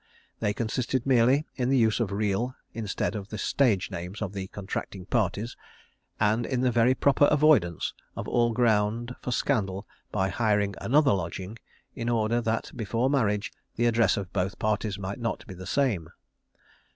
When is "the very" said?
6.61-6.95